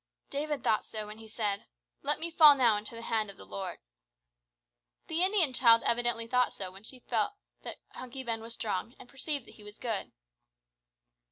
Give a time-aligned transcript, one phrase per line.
[0.31, 1.67] David thought so when he said,
[2.01, 3.77] "Let me fall now into the hand of the Lord."
[5.05, 9.07] The Indian child evidently thought so when she felt that Hunky Ben was strong and
[9.07, 10.11] perceived that he was good.